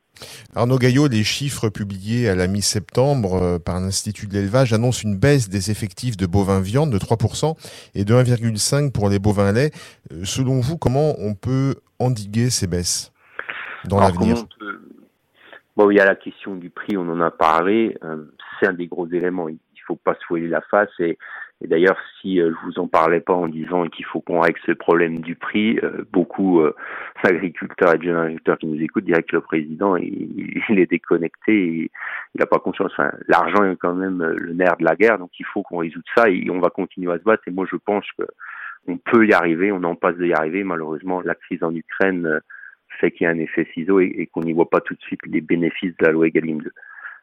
Arnaud 0.56 0.77
Gaillot, 0.77 1.07
les 1.07 1.24
chiffres 1.24 1.69
publiés 1.69 2.27
à 2.30 2.36
la 2.36 2.47
mi-septembre 2.47 3.36
euh, 3.36 3.59
par 3.59 3.80
l'Institut 3.80 4.27
de 4.27 4.33
l'élevage 4.33 4.74
annoncent 4.74 5.03
une 5.03 5.18
baisse 5.18 5.50
des 5.50 5.71
effectifs 5.71 6.18
de 6.18 6.25
bovins 6.25 6.62
viande 6.62 6.89
de 6.92 6.97
3% 6.97 7.56
et 7.94 8.06
de 8.06 8.13
1,5% 8.13 8.92
pour 8.92 9.09
les 9.09 9.19
bovins 9.19 9.51
lait. 9.51 9.71
Euh, 10.12 10.24
selon 10.24 10.59
vous, 10.59 10.77
comment 10.77 11.13
on 11.19 11.36
peut 11.36 11.75
endiguer 12.00 12.50
ces 12.50 12.68
baisses 12.68 13.12
dans 13.86 14.00
l'avenir 14.00 14.38
Bon, 15.75 15.92
il 15.92 15.97
y 15.97 16.00
a 16.00 16.06
la 16.06 16.15
question 16.15 16.56
du 16.56 16.69
prix, 16.69 16.95
on 16.95 17.09
en 17.09 17.19
a 17.19 17.31
parlé. 17.31 17.97
Euh, 18.03 18.24
c'est 18.59 18.68
un 18.68 18.74
des 18.74 18.88
gros 18.88 19.07
éléments. 19.07 19.50
Il 19.50 19.59
faut 19.86 19.97
pas 19.97 20.13
se 20.13 20.25
voiler 20.30 20.47
la 20.47 20.62
face 20.62 20.89
et 21.00 21.18
et 21.63 21.68
d'ailleurs, 21.68 21.98
si 22.19 22.42
euh, 22.42 22.52
je 22.52 22.66
vous 22.66 22.80
en 22.80 22.88
parlais 22.88 23.22
pas 23.22 23.34
en 23.34 23.48
disant 23.48 23.88
qu'il 23.88 24.06
faut 24.06 24.19
qu'on 24.19 24.42
règle 24.42 24.60
ce 24.66 24.74
problème 24.74 25.19
du 25.19 25.36
prix, 25.36 25.80
euh, 25.84 26.04
beaucoup 26.12 26.60
euh, 26.60 26.75
d'agriculteurs 27.24 27.96
et 27.96 27.98
de 27.98 28.04
jeunes 28.04 28.18
agriculteurs 28.18 28.57
qui 28.57 28.68
nous 28.68 28.81
écoutent 28.81 29.06
diraient 29.06 29.24
que 29.24 29.38
le 29.38 29.42
président 29.42 29.96
il, 29.96 30.62
est 30.80 30.90
déconnecté, 30.90 31.90
il 32.36 32.38
n'a 32.38 32.46
pas 32.46 32.60
conscience. 32.60 32.92
Enfin, 32.92 33.12
l'argent 33.30 33.63
est 33.63 33.78
quand 33.78 33.94
même 33.94 34.22
le 34.22 34.54
nerf 34.54 34.75
de 34.78 34.84
la 34.84 34.96
guerre, 34.96 35.18
donc 35.18 35.31
il 35.40 35.46
faut 35.46 35.63
qu'on 35.63 35.78
résout 35.78 36.04
ça 36.13 36.30
et 36.30 36.50
on 36.50 36.60
va 36.60 36.69
continuer 36.69 37.13
à 37.13 37.18
se 37.19 37.24
battre. 37.24 37.44
Et 37.48 37.52
moi, 37.52 37.66
je 37.72 37.78
pense 37.78 38.06
que 38.19 38.25
on 38.88 38.98
peut 38.98 39.25
y 39.25 39.34
arriver, 39.34 39.72
on 39.72 39.84
en 39.84 39.96
passe 39.96 40.18
de 40.18 40.25
y 40.25 40.34
arriver. 40.34 40.63
Malheureusement, 40.63 41.22
la 41.22 41.36
crise 41.36 41.63
en 41.63 41.74
Ukraine 41.74 42.42
fait 43.00 43.12
qu'il 43.12 43.25
y 43.25 43.28
a 43.28 43.31
un 43.31 43.40
effet 43.40 43.68
ciseau 43.74 44.02
et, 44.02 44.13
et 44.18 44.28
qu'on 44.28 44.42
n'y 44.42 44.54
voit 44.54 44.69
pas 44.69 44.81
tout 44.81 44.94
de 44.94 45.02
suite 45.02 45.22
les 45.25 45.42
bénéfices 45.42 45.96
de 45.98 46.06
la 46.06 46.12
loi 46.12 46.28
Egalim 46.28 46.62
2. 46.62 46.72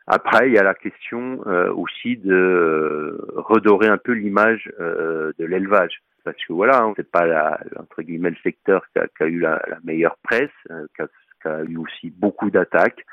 Après, 0.07 0.49
il 0.49 0.55
y 0.55 0.59
a 0.59 0.63
la 0.63 0.75
question 0.75 1.41
euh, 1.47 1.73
aussi 1.73 2.17
de 2.17 2.35
euh, 2.35 3.25
redorer 3.37 3.89
un 3.89 3.99
peu 3.99 4.13
l'image 4.13 4.71
euh, 4.81 5.33
de 5.39 5.45
l'élevage. 5.45 6.03
Parce 6.25 6.37
que 6.47 6.53
voilà, 6.53 6.93
c'est 6.97 7.11
pas 7.11 7.27
la, 7.27 7.61
entre 7.79 8.03
guillemets 8.03 8.31
le 8.31 8.37
secteur 8.43 8.85
qui 8.93 8.99
a, 9.01 9.07
qui 9.09 9.23
a 9.23 9.27
eu 9.27 9.41
la, 9.41 9.61
la, 9.69 9.79
meilleure 9.85 10.17
presse, 10.23 10.51
qui 10.95 11.03
a, 11.03 11.07
qui, 11.43 11.49
a, 11.49 11.63
eu 11.65 11.77
aussi 11.77 12.11
beaucoup 12.11 12.51
d'attaques, 12.51 13.05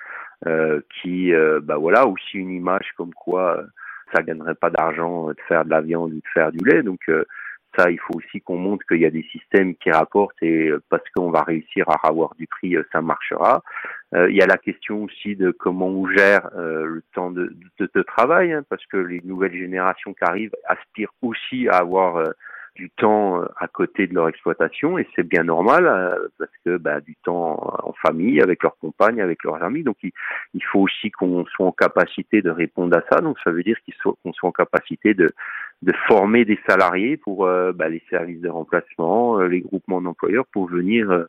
qui, 1.01 1.33
bah 1.63 1.77
voilà, 1.77 2.05
aussi 2.05 2.37
une 2.37 2.51
image 2.51 2.93
comme 2.95 3.13
quoi 3.13 3.63
ça 4.13 4.21
gagnerait 4.21 4.53
pas 4.53 4.69
d'argent 4.69 5.29
de 5.29 5.41
faire 5.47 5.65
de 5.65 5.71
la 5.71 5.81
viande 5.81 6.13
ou 6.13 6.17
de 6.17 6.27
faire 6.33 6.51
du 6.51 6.63
lait. 6.63 6.83
Donc 6.83 7.01
ça, 7.77 7.89
il 7.89 7.99
faut 7.99 8.15
aussi 8.15 8.41
qu'on 8.41 8.57
montre 8.57 8.85
qu'il 8.87 8.99
y 8.99 9.05
a 9.05 9.11
des 9.11 9.25
systèmes 9.31 9.75
qui 9.75 9.91
rapportent 9.91 10.41
et 10.41 10.69
euh, 10.69 10.81
parce 10.89 11.03
qu'on 11.15 11.29
va 11.29 11.43
réussir 11.43 11.89
à 11.89 12.07
avoir 12.07 12.33
du 12.35 12.47
prix, 12.47 12.75
euh, 12.75 12.83
ça 12.91 13.01
marchera. 13.01 13.61
Euh, 14.15 14.29
il 14.29 14.35
y 14.35 14.41
a 14.41 14.47
la 14.47 14.57
question 14.57 15.03
aussi 15.03 15.35
de 15.35 15.51
comment 15.51 15.87
on 15.87 16.07
gère 16.07 16.49
le 16.55 17.03
temps 17.13 17.29
de, 17.29 17.55
de, 17.79 18.01
travail, 18.01 18.53
hein, 18.53 18.63
parce 18.69 18.85
que 18.87 18.97
les 18.97 19.21
nouvelles 19.23 19.55
générations 19.55 20.13
qui 20.13 20.23
arrivent 20.23 20.55
aspirent 20.65 21.13
aussi 21.21 21.67
à 21.67 21.77
avoir 21.77 22.33
du 22.75 22.89
temps 22.89 23.41
à 23.57 23.67
côté 23.67 24.07
de 24.07 24.13
leur 24.13 24.27
exploitation 24.29 24.97
et 24.97 25.07
c'est 25.15 25.27
bien 25.27 25.43
normal 25.43 25.83
parce 26.37 26.51
que 26.65 26.77
bah, 26.77 27.01
du 27.01 27.15
temps 27.23 27.59
en 27.83 27.93
famille 27.93 28.41
avec 28.41 28.63
leurs 28.63 28.77
compagnes 28.77 29.21
avec 29.21 29.43
leurs 29.43 29.61
amis. 29.63 29.83
Donc 29.83 29.97
il, 30.03 30.11
il 30.53 30.63
faut 30.63 30.79
aussi 30.79 31.11
qu'on 31.11 31.45
soit 31.45 31.65
en 31.65 31.71
capacité 31.71 32.41
de 32.41 32.49
répondre 32.49 32.95
à 32.97 33.01
ça. 33.11 33.21
Donc 33.21 33.37
ça 33.43 33.51
veut 33.51 33.63
dire 33.63 33.77
qu'on 34.03 34.33
soit 34.33 34.49
en 34.49 34.53
capacité 34.53 35.13
de 35.13 35.29
de 35.81 35.93
former 36.07 36.45
des 36.45 36.59
salariés 36.67 37.17
pour 37.17 37.45
euh, 37.45 37.71
bah, 37.71 37.87
les 37.87 38.03
services 38.09 38.41
de 38.41 38.49
remplacement, 38.49 39.39
euh, 39.39 39.47
les 39.47 39.61
groupements 39.61 40.01
d'employeurs 40.01 40.45
pour 40.51 40.67
venir 40.67 41.09
euh, 41.09 41.25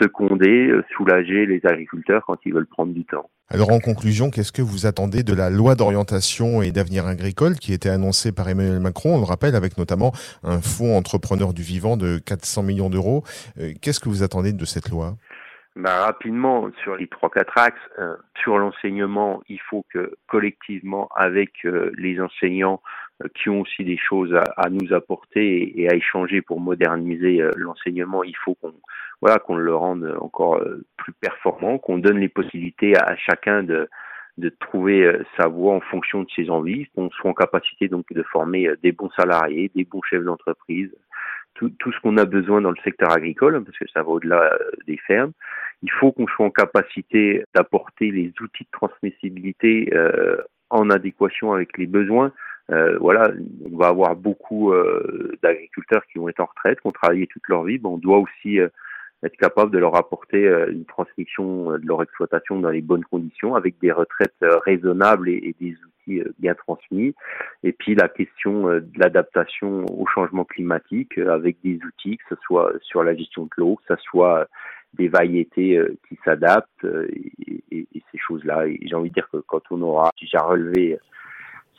seconder, 0.00 0.72
soulager 0.96 1.46
les 1.46 1.60
agriculteurs 1.64 2.24
quand 2.26 2.38
ils 2.44 2.54
veulent 2.54 2.66
prendre 2.66 2.92
du 2.92 3.04
temps. 3.04 3.30
Alors 3.48 3.72
en 3.72 3.80
conclusion, 3.80 4.30
qu'est-ce 4.30 4.52
que 4.52 4.62
vous 4.62 4.86
attendez 4.86 5.22
de 5.22 5.34
la 5.34 5.50
loi 5.50 5.74
d'orientation 5.74 6.62
et 6.62 6.70
d'avenir 6.70 7.06
agricole 7.06 7.54
qui 7.54 7.72
était 7.72 7.88
annoncée 7.88 8.32
par 8.32 8.48
Emmanuel 8.48 8.78
Macron, 8.80 9.16
on 9.16 9.18
le 9.18 9.24
rappelle, 9.24 9.56
avec 9.56 9.76
notamment 9.76 10.12
un 10.44 10.60
fonds 10.60 10.96
entrepreneur 10.96 11.52
du 11.52 11.62
vivant 11.62 11.96
de 11.96 12.18
400 12.18 12.62
millions 12.62 12.90
d'euros. 12.90 13.24
Qu'est-ce 13.82 13.98
que 13.98 14.08
vous 14.08 14.22
attendez 14.22 14.52
de 14.52 14.64
cette 14.64 14.88
loi? 14.88 15.16
Bah, 15.76 16.04
rapidement 16.04 16.68
sur 16.82 16.96
les 16.96 17.08
trois 17.08 17.30
quatre 17.30 17.56
axes 17.56 17.78
sur 18.42 18.58
l'enseignement 18.58 19.40
il 19.48 19.60
faut 19.70 19.84
que 19.92 20.14
collectivement 20.26 21.08
avec 21.14 21.50
les 21.96 22.20
enseignants 22.20 22.80
euh, 22.84 23.09
qui 23.34 23.48
ont 23.48 23.60
aussi 23.60 23.84
des 23.84 23.96
choses 23.96 24.34
à, 24.34 24.44
à 24.56 24.70
nous 24.70 24.92
apporter 24.92 25.80
et, 25.80 25.90
à 25.90 25.94
échanger 25.94 26.42
pour 26.42 26.60
moderniser 26.60 27.42
euh, 27.42 27.50
l'enseignement. 27.56 28.24
Il 28.24 28.36
faut 28.36 28.54
qu'on 28.54 28.74
voilà 29.20 29.38
qu'on 29.38 29.56
le 29.56 29.74
rende 29.74 30.16
encore 30.20 30.56
euh, 30.56 30.84
plus 30.96 31.12
performant, 31.12 31.78
qu'on 31.78 31.98
donne 31.98 32.18
les 32.18 32.28
possibilités 32.28 32.96
à, 32.96 33.16
chacun 33.16 33.62
de 33.62 33.88
de 34.38 34.48
trouver 34.48 35.12
sa 35.36 35.48
voie 35.48 35.74
en 35.74 35.80
fonction 35.80 36.22
de 36.22 36.28
ses 36.34 36.48
envies, 36.48 36.86
qu'on 36.94 37.10
soit 37.10 37.30
en 37.30 37.34
capacité 37.34 37.88
donc 37.88 38.06
de 38.10 38.22
former 38.22 38.70
des 38.82 38.92
bons 38.92 39.10
salariés, 39.10 39.70
des 39.74 39.84
bons 39.84 40.00
chefs 40.02 40.22
d'entreprise, 40.22 40.90
tout, 41.54 41.68
tout, 41.78 41.92
ce 41.92 42.00
qu'on 42.00 42.16
a 42.16 42.24
besoin 42.24 42.62
dans 42.62 42.70
le 42.70 42.80
secteur 42.82 43.12
agricole, 43.12 43.62
parce 43.62 43.76
que 43.76 43.88
ça 43.92 44.02
va 44.02 44.08
au-delà 44.08 44.56
des 44.86 44.96
fermes. 44.96 45.32
Il 45.82 45.90
faut 45.90 46.12
qu'on 46.12 46.26
soit 46.26 46.46
en 46.46 46.50
capacité 46.50 47.44
d'apporter 47.54 48.10
les 48.10 48.32
outils 48.40 48.64
de 48.64 48.70
transmissibilité 48.72 49.90
euh, 49.94 50.36
en 50.70 50.88
adéquation 50.90 51.52
avec 51.52 51.76
les 51.76 51.86
besoins 51.86 52.32
euh, 52.70 52.98
voilà, 52.98 53.32
on 53.70 53.76
va 53.76 53.88
avoir 53.88 54.14
beaucoup 54.14 54.72
euh, 54.72 55.36
d'agriculteurs 55.42 56.02
qui 56.06 56.18
vont 56.18 56.28
être 56.28 56.40
en 56.40 56.46
retraite, 56.46 56.80
qui 56.80 56.86
ont 56.86 56.92
travaillé 56.92 57.26
toute 57.26 57.48
leur 57.48 57.64
vie. 57.64 57.80
on 57.82 57.98
doit 57.98 58.18
aussi 58.18 58.60
euh, 58.60 58.68
être 59.24 59.36
capable 59.36 59.72
de 59.72 59.78
leur 59.78 59.96
apporter 59.96 60.46
une 60.70 60.86
transmission 60.86 61.72
de 61.72 61.86
leur 61.86 62.02
exploitation 62.02 62.58
dans 62.58 62.70
les 62.70 62.80
bonnes 62.80 63.04
conditions, 63.04 63.54
avec 63.54 63.78
des 63.80 63.92
retraites 63.92 64.32
raisonnables 64.64 65.28
et, 65.28 65.54
des 65.60 65.76
outils 65.84 66.22
bien 66.38 66.54
transmis. 66.54 67.14
Et 67.62 67.72
puis 67.72 67.94
la 67.94 68.08
question 68.08 68.68
de 68.68 68.90
l'adaptation 68.96 69.84
au 69.90 70.06
changement 70.06 70.46
climatique, 70.46 71.18
avec 71.18 71.58
des 71.62 71.78
outils, 71.84 72.16
que 72.16 72.34
ce 72.34 72.40
soit 72.46 72.72
sur 72.80 73.02
la 73.02 73.14
gestion 73.14 73.42
de 73.42 73.50
l'eau, 73.58 73.76
que 73.86 73.94
ce 73.94 74.02
soit 74.02 74.48
des 74.94 75.08
variétés 75.08 75.78
qui 76.08 76.18
s'adaptent 76.24 76.86
et, 76.86 77.62
et, 77.72 77.86
et, 77.94 78.02
ces 78.10 78.18
choses-là. 78.18 78.68
Et 78.68 78.80
j'ai 78.86 78.94
envie 78.94 79.10
de 79.10 79.14
dire 79.14 79.28
que 79.30 79.36
quand 79.46 79.60
on 79.70 79.82
aura 79.82 80.12
déjà 80.18 80.38
relevé 80.38 80.98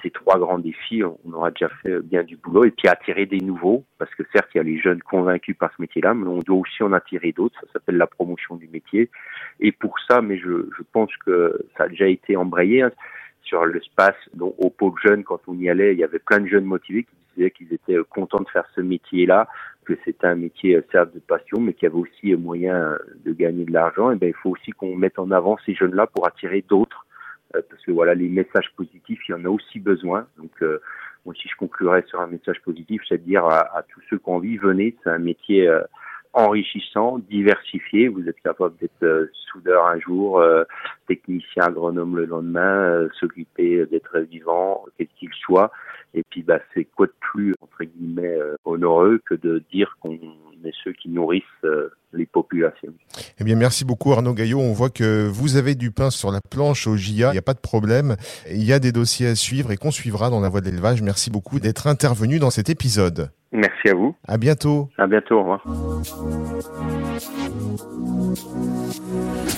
ces 0.02 0.12
trois 0.12 0.38
grands 0.40 0.60
défis, 0.60 1.04
on 1.04 1.34
aura 1.34 1.52
déjà 1.52 1.70
fait 1.82 2.00
bien 2.00 2.24
du 2.24 2.38
boulot 2.38 2.66
et 2.66 2.72
puis 2.72 2.88
attirer 2.88 3.26
des 3.26 3.40
nouveaux, 3.40 3.84
parce 3.98 4.14
que 4.16 4.24
certes, 4.34 4.50
il 4.54 4.58
y 4.58 4.62
a 4.62 4.64
les 4.64 4.80
jeunes 4.80 5.02
convaincus 5.02 5.56
par 5.58 5.72
ce 5.76 5.82
métier-là, 5.82 6.14
mais 6.14 6.28
on 6.28 6.40
doit 6.40 6.60
aussi 6.60 6.84
en 6.84 6.94
attirer 6.94 7.32
d'autres. 7.32 7.60
Ça 7.62 7.74
s'appelle 7.74 7.98
la 7.98 8.08
promotion 8.08 8.56
du 8.56 8.68
métier. 8.68 9.10
Et 9.60 9.72
pour 9.72 9.96
ça, 10.08 10.22
mais 10.22 10.38
je, 10.38 10.66
pense 10.92 11.16
que 11.26 11.66
ça 11.78 11.86
a 11.86 11.88
déjà 11.88 12.08
été 12.08 12.36
embrayé 12.36 12.82
hein, 12.82 12.92
sur 13.44 13.66
le 13.66 13.82
space, 13.82 14.16
donc 14.34 14.56
au 14.58 14.70
pôle 14.70 14.94
jeune, 15.04 15.24
quand 15.24 15.42
on 15.48 15.58
y 15.58 15.70
allait, 15.70 15.94
il 15.94 16.00
y 16.00 16.04
avait 16.04 16.20
plein 16.20 16.40
de 16.40 16.48
jeunes 16.48 16.66
motivés 16.66 17.04
qui 17.04 17.16
disaient 17.36 17.52
qu'ils 17.52 17.74
étaient 17.74 17.98
contents 18.10 18.44
de 18.44 18.50
faire 18.50 18.66
ce 18.76 18.82
métier-là, 18.82 19.48
que 19.86 19.94
c'était 20.06 20.28
un 20.28 20.36
métier 20.36 20.76
euh, 20.76 20.86
certes 20.92 21.14
de 21.14 21.20
passion, 21.20 21.60
mais 21.60 21.74
qu'il 21.74 21.88
y 21.88 21.92
avait 21.92 22.00
aussi 22.00 22.36
moyen 22.36 22.98
de 23.26 23.34
gagner 23.34 23.66
de 23.66 23.72
l'argent. 23.72 24.12
Et 24.12 24.16
ben, 24.16 24.28
il 24.28 24.36
faut 24.36 24.52
aussi 24.52 24.72
qu'on 24.72 24.96
mette 24.96 25.18
en 25.18 25.32
avant 25.32 25.58
ces 25.66 25.74
jeunes-là 25.74 26.08
pour 26.08 26.28
attirer 26.28 26.64
d'autres 26.68 27.06
euh, 27.06 27.11
parce 27.52 27.84
que 27.84 27.92
voilà, 27.92 28.14
les 28.14 28.30
messages 28.30 28.72
positifs, 28.76 29.20
il 29.28 29.32
y 29.32 29.36
en 29.36 29.46
a 29.46 29.50
aussi 29.50 29.80
besoin. 29.80 30.28
Donc, 30.38 30.52
euh, 30.62 30.82
moi, 31.26 31.36
si 31.36 31.48
je 31.48 31.56
conclurais 31.56 32.04
sur 32.08 32.20
un 32.20 32.28
message 32.28 32.62
positif, 32.62 33.02
c'est 33.08 33.20
de 33.20 33.24
dire 33.24 33.46
à, 33.46 33.84
tous 33.90 34.02
ceux 34.10 34.18
qui 34.18 34.30
ont 34.30 34.36
envie, 34.36 34.58
venez, 34.58 34.96
c'est 35.04 35.10
un 35.10 35.20
métier 35.20 35.68
euh, 35.68 35.82
enrichissant, 36.34 37.20
diversifié. 37.30 38.08
Vous 38.08 38.28
êtes 38.28 38.40
capable 38.42 38.76
d'être 38.80 39.30
soudeur 39.52 39.86
un 39.86 40.00
jour, 40.00 40.44
technicien 41.08 41.64
agronome 41.64 42.18
le 42.18 42.26
lendemain, 42.26 43.08
s'occuper 43.20 43.86
d'être 43.88 44.20
vivant, 44.20 44.86
quel 44.98 45.08
qu'il 45.20 45.30
soit. 45.34 45.72
Et 46.14 46.24
puis, 46.30 46.44
bah, 46.44 46.60
c'est 46.74 46.86
quoi 46.86 47.08
de 47.08 47.14
plus, 47.20 47.54
entre 47.62 47.84
guillemets, 47.84 48.38
honoreux 48.66 49.22
que 49.26 49.36
de 49.36 49.64
dire 49.72 49.98
qu'on 50.02 50.14
est 50.14 50.74
ceux 50.84 50.94
qui 50.94 51.10
nourrissent 51.10 51.44
les 52.14 52.26
populations. 52.26 52.94
Eh 53.40 53.44
bien, 53.44 53.56
merci 53.56 53.86
beaucoup 53.86 54.12
Arnaud 54.12 54.34
Gaillot. 54.34 54.60
On 54.60 54.74
voit 54.74 54.90
que 54.90 55.28
vous 55.28 55.56
avez 55.56 55.76
du 55.76 55.92
pain 55.92 56.10
sur 56.10 56.32
la 56.32 56.42
planche 56.42 56.88
au 56.88 56.96
GIA. 56.96 57.30
Il 57.30 57.34
n'y 57.34 57.38
a 57.38 57.44
pas 57.44 57.54
de 57.54 57.60
problème. 57.60 58.16
Il 58.50 58.64
y 58.64 58.74
a 58.74 58.80
des 58.80 58.92
dossiers 58.92 59.28
à 59.28 59.36
suivre 59.36 59.72
et 59.72 59.78
qu'on 59.78 59.92
suivra 59.92 60.30
dans 60.30 60.40
la 60.40 60.50
voie 60.50 60.62
de 60.62 60.66
l'élevage. 60.66 61.02
Merci 61.02 61.30
beaucoup 61.30 61.60
d'être 61.60 61.88
intervenu 61.88 62.40
dans 62.40 62.52
cet 62.52 62.70
épisode. 62.70 63.32
Merci 63.52 63.90
à 63.90 63.94
vous. 63.94 64.16
À 64.28 64.38
bientôt. 64.38 64.90
À 64.98 65.08
bientôt. 65.08 65.36
Au 65.36 65.40
revoir. 65.40 65.62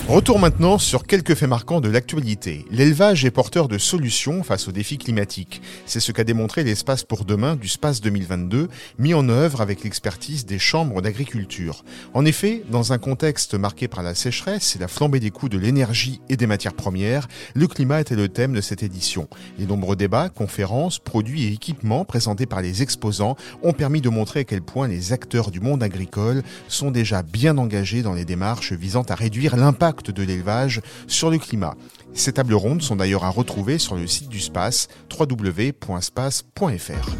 Retour 0.08 0.38
maintenant 0.38 0.78
sur 0.78 1.04
quelques 1.04 1.34
faits 1.34 1.48
marquants 1.48 1.80
de 1.80 1.88
l'actualité. 1.88 2.66
L'élevage 2.70 3.24
est 3.24 3.30
porteur 3.30 3.68
de 3.68 3.78
solutions 3.78 4.42
face 4.42 4.68
aux 4.68 4.72
défis 4.72 4.98
climatiques. 4.98 5.62
C'est 5.86 6.00
ce 6.00 6.12
qu'a 6.12 6.24
démontré 6.24 6.62
l'espace 6.62 7.04
pour 7.04 7.24
demain 7.24 7.56
du 7.56 7.68
SPACE 7.68 8.00
2022, 8.02 8.68
mis 8.98 9.14
en 9.14 9.28
œuvre 9.28 9.62
avec 9.62 9.82
l'expertise 9.82 10.44
des 10.44 10.58
chambres 10.58 11.00
d'agriculture. 11.00 11.84
En 12.12 12.26
effet, 12.26 12.62
dans 12.68 12.92
un 12.92 12.98
contexte 12.98 13.54
marqué 13.54 13.88
par 13.88 14.02
la 14.02 14.14
sécheresse 14.14 14.76
et 14.76 14.78
la 14.78 14.88
flambée 14.88 15.20
des 15.20 15.30
coûts 15.30 15.48
de 15.48 15.58
l'énergie 15.58 16.20
et 16.28 16.36
des 16.36 16.46
matières 16.46 16.74
premières, 16.74 17.26
le 17.54 17.66
climat 17.66 18.00
était 18.00 18.14
le 18.14 18.28
thème 18.28 18.52
de 18.52 18.60
cette 18.60 18.82
édition. 18.82 19.26
Les 19.58 19.66
nombreux 19.66 19.96
débats, 19.96 20.28
conférences, 20.28 20.98
produits 20.98 21.44
et 21.44 21.52
équipements 21.52 22.04
présentés 22.04 22.46
par 22.46 22.60
les 22.60 22.82
exposants 22.82 23.36
ont 23.62 23.72
permis 23.72 23.83
de 23.84 24.08
montrer 24.08 24.40
à 24.40 24.44
quel 24.44 24.62
point 24.62 24.88
les 24.88 25.12
acteurs 25.12 25.50
du 25.50 25.60
monde 25.60 25.82
agricole 25.82 26.42
sont 26.68 26.90
déjà 26.90 27.22
bien 27.22 27.58
engagés 27.58 28.02
dans 28.02 28.14
les 28.14 28.24
démarches 28.24 28.72
visant 28.72 29.02
à 29.02 29.14
réduire 29.14 29.56
l'impact 29.56 30.10
de 30.10 30.22
l'élevage 30.22 30.80
sur 31.06 31.30
le 31.30 31.36
climat. 31.38 31.74
Ces 32.14 32.32
tables 32.32 32.54
rondes 32.54 32.80
sont 32.80 32.96
d'ailleurs 32.96 33.24
à 33.24 33.28
retrouver 33.28 33.78
sur 33.78 33.94
le 33.94 34.06
site 34.06 34.30
du 34.30 34.40
SPACE 34.40 34.88
www.space.fr. 35.18 37.10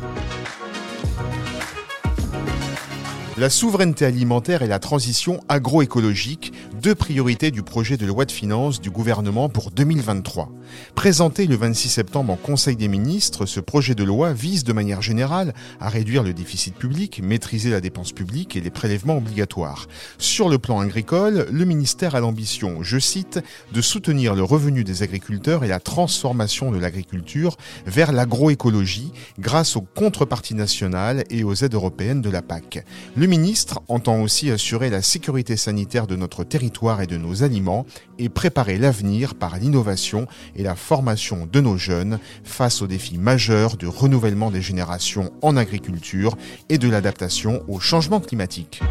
La 3.37 3.51
souveraineté 3.51 4.07
alimentaire 4.07 4.63
et 4.63 4.69
la 4.69 4.79
transition 4.79 5.41
agroécologique, 5.49 6.53
deux 6.85 6.95
priorités 6.95 7.51
du 7.51 7.63
projet 7.63 7.97
de 7.97 8.05
loi 8.05 8.27
de 8.27 8.31
finances 8.31 8.79
du 8.79 8.91
gouvernement 8.91 9.49
pour 9.49 9.71
2023. 9.71 10.51
Présenté 10.95 11.47
le 11.47 11.57
26 11.57 11.89
septembre 11.89 12.35
en 12.35 12.37
Conseil 12.37 12.77
des 12.77 12.89
ministres, 12.89 13.47
ce 13.47 13.59
projet 13.59 13.95
de 13.95 14.05
loi 14.05 14.35
vise 14.35 14.65
de 14.65 14.73
manière 14.75 15.01
générale 15.01 15.55
à 15.81 15.89
réduire 15.89 16.23
le 16.23 16.35
déficit 16.35 16.75
public, 16.75 17.23
maîtriser 17.25 17.71
la 17.71 17.81
dépense 17.81 18.13
publique 18.13 18.55
et 18.55 18.61
les 18.61 18.69
prélèvements 18.69 19.17
obligatoires. 19.17 19.87
Sur 20.19 20.51
le 20.51 20.59
plan 20.59 20.79
agricole, 20.81 21.47
le 21.51 21.65
ministère 21.65 22.17
a 22.17 22.21
l'ambition, 22.21 22.83
je 22.83 22.99
cite, 22.99 23.41
de 23.73 23.81
soutenir 23.81 24.35
le 24.35 24.43
revenu 24.43 24.85
des 24.85 25.03
agriculteurs 25.03 25.65
et 25.65 25.69
la 25.69 25.81
transformation 25.81 26.71
de 26.71 26.79
l'agriculture 26.79 27.57
vers 27.87 28.13
l'agroécologie 28.13 29.11
grâce 29.39 29.77
aux 29.77 29.87
contreparties 29.95 30.55
nationales 30.55 31.25
et 31.31 31.45
aux 31.45 31.55
aides 31.55 31.73
européennes 31.73 32.21
de 32.21 32.29
la 32.29 32.43
PAC. 32.43 32.85
Le 33.17 33.27
ministre 33.27 33.81
entend 33.89 34.21
aussi 34.21 34.51
assurer 34.51 34.91
la 34.91 35.01
sécurité 35.01 35.57
sanitaire 35.57 36.07
de 36.07 36.17
notre 36.17 36.45
territoire 36.45 36.74
et 37.01 37.07
de 37.07 37.17
nos 37.17 37.43
aliments 37.43 37.87
et 38.19 38.29
préparer 38.29 38.79
l'avenir 38.79 39.35
par 39.35 39.57
l'innovation 39.59 40.27
et 40.57 40.63
la 40.63 40.75
formation 40.75 41.49
de 41.51 41.61
nos 41.61 41.77
jeunes 41.77 42.19
face 42.43 42.83
aux 42.83 42.87
défis 42.87 43.17
majeurs 43.17 43.77
du 43.77 43.87
renouvellement 43.87 44.51
des 44.51 44.61
générations 44.61 45.33
en 45.41 45.57
agriculture 45.57 46.37
et 46.69 46.79
de 46.79 46.89
l'adaptation 46.91 47.63
au 47.69 47.81
changement 47.81 48.21
climatique. 48.21 48.83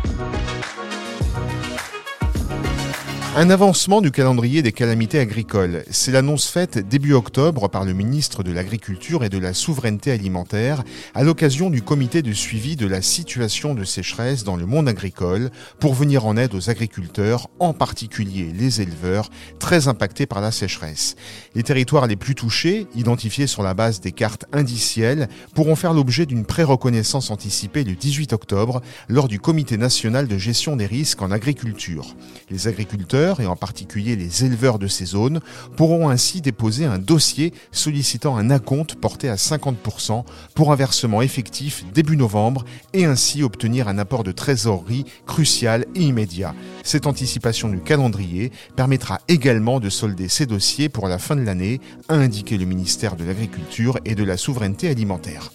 Un 3.36 3.50
avancement 3.50 4.00
du 4.00 4.12
calendrier 4.12 4.62
des 4.62 4.72
calamités 4.72 5.18
agricoles. 5.18 5.84
C'est 5.90 6.12
l'annonce 6.12 6.48
faite 6.48 6.78
début 6.88 7.14
octobre 7.14 7.68
par 7.68 7.84
le 7.84 7.94
ministre 7.94 8.44
de 8.44 8.52
l'Agriculture 8.52 9.24
et 9.24 9.30
de 9.30 9.40
la 9.40 9.56
Souveraineté 9.56 10.12
alimentaire 10.12 10.84
à 11.16 11.24
l'occasion 11.24 11.72
du 11.72 11.82
comité 11.82 12.22
de 12.22 12.32
suivi 12.32 12.76
de 12.76 12.86
la 12.86 13.02
situation 13.02 13.74
de 13.74 13.86
sécheresse 13.86 14.44
dans 14.44 14.56
le 14.56 14.68
monde 14.68 14.88
agricole 14.88 15.50
pour 15.80 15.96
venir 15.96 16.28
en 16.28 16.38
aide 16.38 16.54
aux 16.54 16.70
agriculteurs, 16.70 17.48
en 17.58 17.74
particulier 17.74 18.54
les 18.54 18.82
éleveurs, 18.82 19.32
très 19.58 19.88
impactés 19.88 20.28
par 20.28 20.40
la 20.40 20.52
sécheresse. 20.52 21.16
Les 21.56 21.64
territoires 21.64 22.06
les 22.06 22.16
plus 22.16 22.36
touchés, 22.36 22.86
identifiés 22.94 23.48
sur 23.48 23.64
la 23.64 23.74
base 23.74 24.00
des 24.00 24.12
cartes 24.12 24.46
indicielles, 24.54 25.28
pourront 25.56 25.76
faire 25.76 25.96
l'objet 25.96 26.28
d'une 26.28 26.46
pré-reconnaissance 26.46 27.32
anticipée 27.32 27.84
le 27.84 27.96
18 27.96 28.32
octobre 28.32 28.84
lors 29.10 29.28
du 29.28 29.40
comité 29.40 29.80
national 29.80 30.28
de 30.28 30.38
gestion 30.38 30.76
des 30.76 30.86
risques 30.86 31.24
en 31.24 31.32
agriculture. 31.32 32.16
Les 32.52 32.68
agriculteurs 32.68 33.23
et 33.24 33.46
en 33.46 33.56
particulier 33.56 34.16
les 34.16 34.46
éleveurs 34.46 34.80
de 34.80 34.88
ces 34.88 35.06
zones 35.06 35.40
pourront 35.76 36.10
ainsi 36.10 36.42
déposer 36.42 36.86
un 36.86 36.98
dossier 36.98 37.54
sollicitant 37.72 38.38
un 38.38 38.50
acompte 38.50 38.96
porté 38.96 39.30
à 39.30 39.36
50% 39.36 40.24
pour 40.54 40.72
un 40.72 40.76
versement 40.76 41.22
effectif 41.22 41.86
début 41.94 42.18
novembre 42.18 42.66
et 42.94 43.06
ainsi 43.06 43.44
obtenir 43.44 43.88
un 43.88 43.98
apport 43.98 44.24
de 44.24 44.32
trésorerie 44.32 45.06
crucial 45.26 45.86
et 45.96 46.02
immédiat. 46.02 46.54
Cette 46.84 47.08
anticipation 47.08 47.70
du 47.70 47.80
calendrier 47.80 48.52
permettra 48.76 49.22
également 49.28 49.80
de 49.80 49.90
solder 49.90 50.28
ces 50.28 50.46
dossiers 50.46 50.90
pour 50.90 51.08
la 51.08 51.18
fin 51.18 51.36
de 51.36 51.42
l'année, 51.42 51.80
a 52.10 52.16
indiqué 52.16 52.58
le 52.58 52.66
ministère 52.66 53.16
de 53.16 53.24
l'Agriculture 53.24 54.00
et 54.06 54.16
de 54.16 54.24
la 54.24 54.38
Souveraineté 54.38 54.90
alimentaire. 54.90 55.52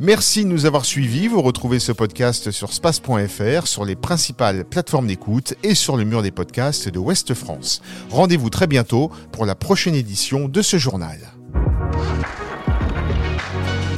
Merci 0.00 0.44
de 0.44 0.48
nous 0.48 0.64
avoir 0.64 0.84
suivis. 0.84 1.26
Vous 1.26 1.42
retrouvez 1.42 1.80
ce 1.80 1.90
podcast 1.90 2.52
sur 2.52 2.72
space.fr, 2.72 3.66
sur 3.66 3.84
les 3.84 3.96
principales 3.96 4.64
plateformes 4.64 5.08
d'écoute 5.08 5.54
et 5.64 5.74
sur 5.74 5.96
le 5.96 6.04
mur 6.04 6.22
des 6.22 6.30
podcasts 6.30 6.88
de 6.88 6.98
Ouest 7.00 7.34
France. 7.34 7.82
Rendez-vous 8.08 8.48
très 8.48 8.68
bientôt 8.68 9.10
pour 9.32 9.44
la 9.44 9.56
prochaine 9.56 9.96
édition 9.96 10.46
de 10.46 10.62
ce 10.62 10.76
journal. 10.76 11.18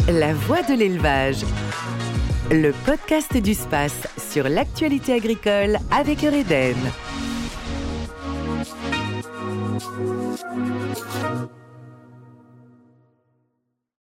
La 0.08 0.32
voix 0.32 0.62
de 0.62 0.72
l'élevage. 0.72 1.44
Le 2.50 2.72
podcast 2.86 3.36
du 3.36 3.52
space 3.52 4.08
sur 4.32 4.48
l'actualité 4.48 5.12
agricole 5.12 5.78
avec 5.90 6.24
Eureden. 6.24 6.76